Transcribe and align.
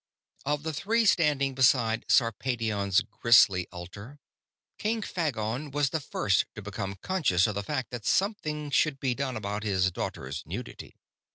_Of 0.51 0.63
the 0.63 0.73
three 0.73 1.05
standing 1.05 1.53
beside 1.53 2.07
Sarpedion's 2.09 3.01
grisly 3.01 3.67
altar, 3.71 4.17
King 4.79 5.03
Phagon 5.03 5.71
was 5.71 5.91
the 5.91 5.99
first 5.99 6.45
to 6.55 6.63
become 6.63 6.95
conscious 7.03 7.45
of 7.45 7.53
the 7.53 7.61
fact 7.61 7.91
that 7.91 8.07
something 8.07 8.71
should 8.71 8.99
be 8.99 9.13
done 9.13 9.37
about 9.37 9.61
his 9.61 9.91
daughter's 9.91 10.41
nudity. 10.47 10.95